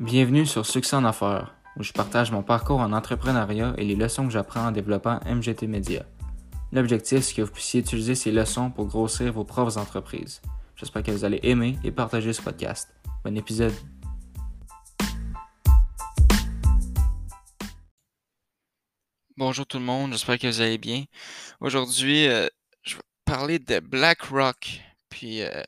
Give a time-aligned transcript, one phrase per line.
[0.00, 4.26] Bienvenue sur Succès en affaires, où je partage mon parcours en entrepreneuriat et les leçons
[4.26, 6.04] que j'apprends en développant MGT Media.
[6.72, 10.42] L'objectif, c'est que vous puissiez utiliser ces leçons pour grossir vos propres entreprises.
[10.74, 12.92] J'espère que vous allez aimer et partager ce podcast.
[13.24, 13.72] Bon épisode.
[19.36, 21.04] Bonjour tout le monde, j'espère que vous allez bien.
[21.60, 22.48] Aujourd'hui, euh,
[22.82, 25.62] je vais parler de BlackRock, puis euh,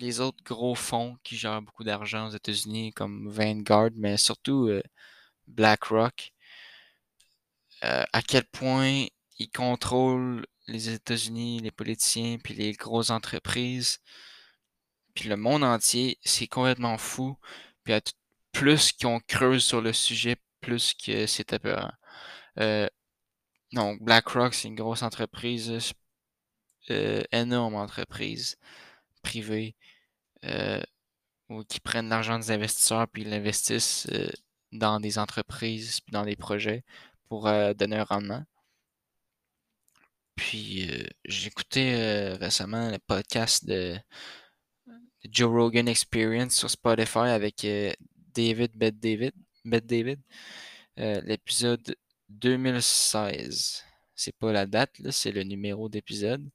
[0.00, 4.82] les autres gros fonds qui gèrent beaucoup d'argent aux États-Unis, comme Vanguard, mais surtout euh,
[5.48, 6.32] BlackRock.
[7.82, 9.06] à quel point
[9.38, 14.00] ils contrôlent les États-Unis, les politiciens, puis les grosses entreprises,
[15.14, 17.36] puis le monde entier, c'est complètement fou.
[17.84, 17.94] Puis
[18.52, 21.92] plus qu'on creuse sur le sujet, plus que c'est apeurant.
[22.58, 22.88] Euh,
[23.72, 25.92] donc, BlackRock, c'est une grosse entreprise,
[26.90, 28.56] euh, énorme entreprise
[29.22, 29.76] privée,
[30.44, 30.82] euh,
[31.68, 34.30] qui prennent l'argent des investisseurs puis l'investissent euh,
[34.72, 36.84] dans des entreprises puis dans des projets
[37.28, 38.44] pour donner un rendement.
[40.36, 40.88] Puis
[41.24, 41.94] j'ai écouté
[42.40, 43.96] récemment le podcast de,
[45.24, 47.66] Joe Rogan Experience sur Spotify avec
[48.34, 49.32] David Bed David.
[49.64, 50.20] David.
[50.96, 51.94] L'épisode
[52.30, 53.84] 2016.
[54.14, 56.48] C'est pas la date, c'est le numéro d'épisode.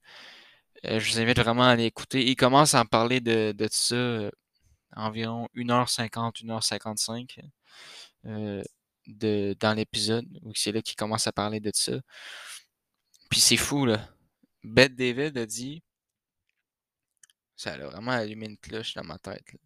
[0.84, 2.24] Euh, je vous invite vraiment à aller écouter.
[2.26, 4.30] Il commence à en parler de, de ça euh,
[4.94, 7.40] environ 1h50, 1h55
[8.26, 8.62] euh,
[9.06, 10.26] de, dans l'épisode.
[10.54, 11.92] C'est là qu'il commence à parler de ça.
[13.30, 14.08] Puis c'est fou, là.
[14.64, 15.82] Beth David a dit.
[17.56, 19.56] Ça a vraiment allumé une cloche dans ma tête.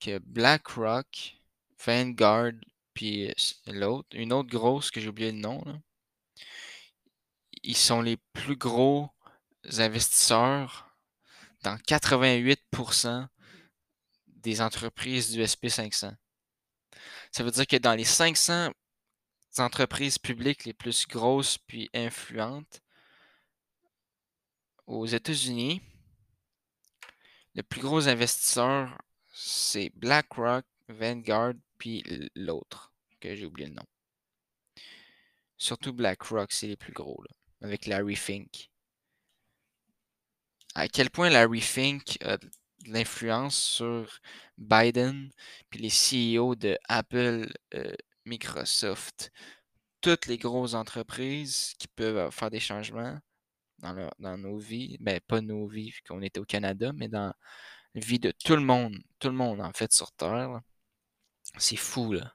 [0.00, 1.40] que BlackRock,
[1.84, 2.52] Vanguard,
[2.94, 3.32] puis
[3.66, 5.62] l'autre, une autre grosse que j'ai oublié le nom,
[7.62, 9.10] ils sont les plus gros
[9.78, 10.96] investisseurs
[11.62, 13.28] dans 88%
[14.26, 16.14] des entreprises du SP500.
[17.32, 18.70] Ça veut dire que dans les 500
[19.58, 22.82] entreprises publiques les plus grosses puis influentes
[24.86, 25.82] aux États-Unis,
[27.54, 29.00] le plus gros investisseur,
[29.32, 32.04] c'est BlackRock, Vanguard puis
[32.34, 33.86] l'autre, que j'ai oublié le nom.
[35.56, 37.22] Surtout BlackRock, c'est les plus gros,
[37.62, 38.70] avec Larry Fink.
[40.76, 42.50] À quel point Larry Fink a de
[42.86, 44.20] l'influence sur
[44.58, 45.30] Biden,
[45.70, 47.94] puis les CEO de Apple, euh,
[48.26, 49.32] Microsoft,
[50.02, 53.18] toutes les grosses entreprises qui peuvent faire des changements
[53.78, 57.32] dans, nos vies, ben pas nos vies, qu'on était au Canada, mais dans
[57.94, 60.60] la vie de tout le monde, tout le monde en fait sur Terre.
[61.56, 62.34] C'est fou, là.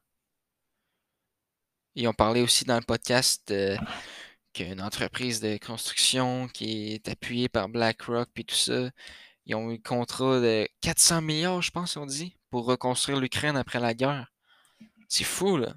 [1.94, 3.54] Ils ont parlé aussi dans le podcast
[4.54, 8.92] qu'une entreprise de construction qui est appuyée par BlackRock puis tout ça,
[9.46, 13.58] ils ont eu un contrat de 400 milliards, je pense, on dit, pour reconstruire l'Ukraine
[13.58, 14.32] après la guerre.
[15.08, 15.74] C'est fou, là.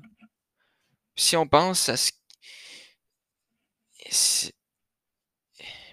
[1.17, 1.97] Si on pense à
[4.11, 4.51] ce.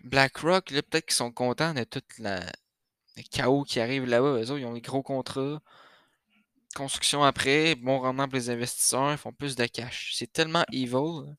[0.04, 2.40] BlackRock, là, peut-être qu'ils sont contents de tout le
[3.32, 4.40] chaos qui arrive là-bas.
[4.42, 5.62] Eux autres, ils ont des gros contrats
[6.74, 10.14] construction après, bon rendement pour les investisseurs, ils font plus de cash.
[10.16, 11.36] C'est tellement evil.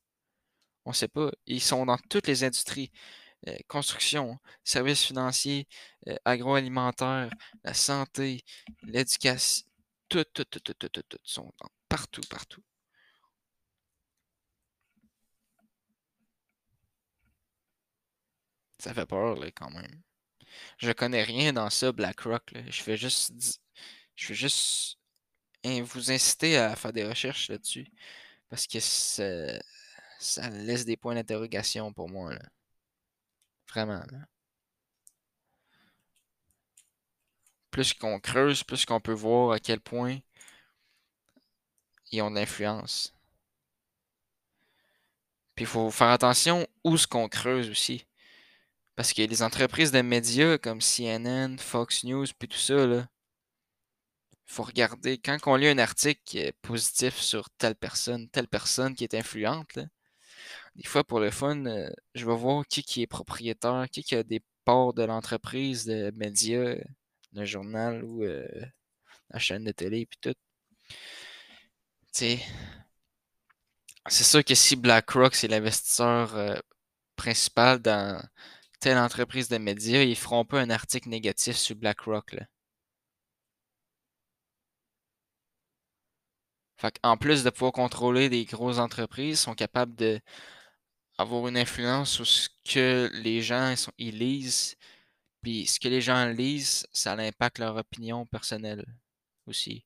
[0.85, 1.31] On sait pas.
[1.45, 2.91] Ils sont dans toutes les industries.
[3.47, 5.67] Euh, construction, services financiers,
[6.07, 7.29] euh, agroalimentaire,
[7.63, 8.43] la santé,
[8.83, 9.65] l'éducation.
[10.09, 11.17] Tout, tout, tout, tout, tout, tout, tout.
[11.25, 11.51] Ils sont
[11.89, 12.63] partout, partout.
[18.79, 20.01] Ça fait peur, là, quand même.
[20.77, 22.53] Je connais rien dans ça, BlackRock.
[22.69, 23.33] Je fais juste.
[24.15, 24.99] Je fais juste
[25.65, 27.87] vous inciter à faire des recherches là-dessus.
[28.49, 28.79] Parce que
[30.23, 32.33] ça, laisse des points d'interrogation pour moi.
[32.33, 32.41] Là.
[33.69, 34.03] Vraiment.
[37.71, 40.19] Plus qu'on creuse, plus qu'on peut voir à quel point
[42.11, 43.13] ils ont de l'influence.
[45.55, 48.05] Puis il faut faire attention où ce qu'on creuse aussi.
[48.95, 53.07] Parce que les entreprises de médias comme CNN, Fox News, puis tout ça, là,
[54.45, 59.15] faut regarder, quand on lit un article positif sur telle personne, telle personne qui est
[59.15, 59.79] influente,
[60.75, 64.15] des fois pour le fun, euh, je vais voir qui, qui est propriétaire, qui, qui
[64.15, 66.75] a des parts de l'entreprise, de médias,
[67.33, 68.47] le journal ou euh,
[69.29, 70.35] la chaîne de télé, puis tout.
[72.13, 72.39] c'est
[74.23, 76.57] sûr que si BlackRock, c'est l'investisseur euh,
[77.15, 78.21] principal dans
[78.79, 82.33] telle entreprise de médias, ils feront pas un article négatif sur BlackRock.
[82.33, 82.45] Là.
[87.03, 92.27] En plus de pouvoir contrôler des grosses entreprises, ils sont capables d'avoir une influence sur
[92.27, 94.75] ce que les gens lisent.
[95.41, 98.85] Puis ce que les gens lisent, ça impacte leur opinion personnelle
[99.45, 99.85] aussi.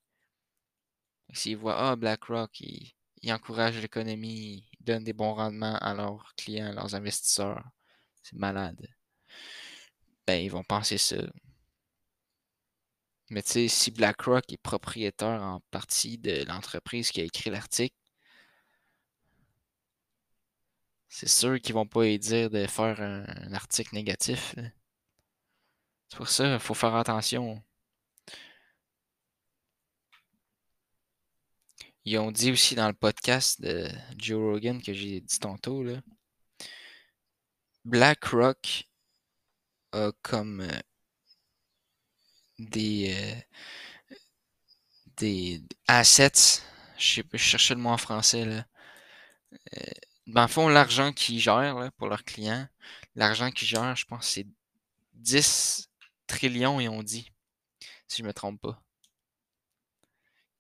[1.34, 6.34] S'ils voient, ah, BlackRock, ils, ils encouragent l'économie, ils donnent des bons rendements à leurs
[6.38, 7.64] clients, à leurs investisseurs.
[8.24, 8.88] C'est malade.
[10.26, 11.18] Ben, ils vont penser ça.
[13.30, 17.96] Mais tu sais, si BlackRock est propriétaire en partie de l'entreprise qui a écrit l'article,
[21.10, 24.56] c'est sûr qu'ils vont pas lui dire de faire un, article négatif.
[26.10, 27.64] C'est pour ça qu'il faut faire attention.
[32.06, 33.88] Ils ont dit aussi dans le podcast de
[34.18, 36.02] Joe Rogan que j'ai dit tantôt, là,
[37.86, 38.88] BlackRock
[39.92, 40.80] a comme euh,
[42.60, 44.16] des, euh,
[45.18, 46.62] des assets,
[46.98, 48.66] je, cherchais le mot en français, là.
[49.78, 52.68] Euh, fond, l'argent qu'ils gèrent pour leurs clients,
[53.16, 54.48] l'argent qu'ils gèrent, je pense c'est
[55.14, 55.90] 10
[56.28, 57.32] trillions, ils ont dit,
[58.08, 58.82] si je me trompe pas.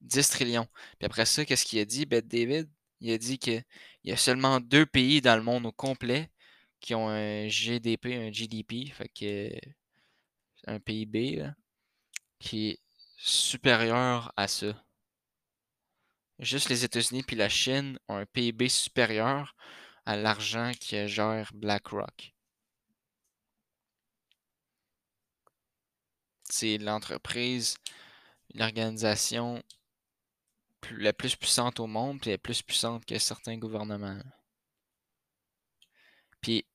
[0.02, 0.68] 10 trillions.
[1.00, 2.70] Puis après ça, qu'est-ce qu'il a dit, Beth David?
[3.02, 3.64] Il a dit qu'il
[4.04, 6.32] y a seulement deux pays dans le monde au complet
[6.80, 9.52] qui ont un GDP, un GDP, fait que
[10.68, 11.44] un PIB,
[12.40, 12.80] qui est
[13.18, 14.74] supérieur à ça.
[16.40, 19.56] Juste les États-Unis puis la Chine ont un PIB supérieur
[20.06, 22.34] à l'argent que gère BlackRock.
[26.50, 27.76] C'est l'entreprise,
[28.54, 29.62] l'organisation
[30.92, 34.22] la plus puissante au monde, puis la plus puissante que certains gouvernements.
[36.42, 36.66] Puis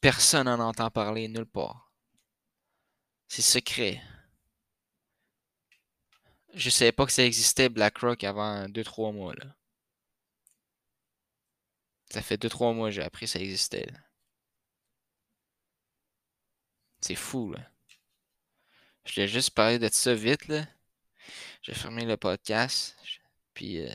[0.00, 1.90] personne n'en entend parler nulle part.
[3.28, 4.00] C'est secret.
[6.56, 9.34] Je savais pas que ça existait BlackRock avant 2-3 mois.
[9.34, 9.54] Là.
[12.10, 13.86] Ça fait 2-3 mois que j'ai appris que ça existait.
[17.00, 17.60] C'est fou, là.
[19.04, 20.66] Je voulais juste parler de ça vite, là.
[21.62, 22.96] J'ai fermé le podcast.
[23.54, 23.94] Puis, euh,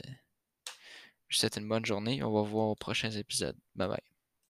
[1.27, 2.23] je vous souhaite une bonne journée.
[2.23, 3.57] On va voir aux prochains épisodes.
[3.75, 4.10] Bye bye.